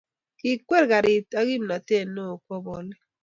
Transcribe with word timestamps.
Kikwer 0.39 0.83
karit 0.91 1.29
ak 1.39 1.45
kimnatet 1.47 2.07
neo 2.13 2.33
kwo 2.43 2.55
bolik. 2.65 3.01